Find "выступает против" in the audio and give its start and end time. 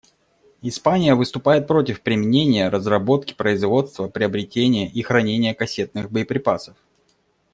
1.13-2.01